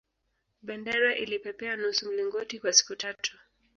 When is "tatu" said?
2.95-3.37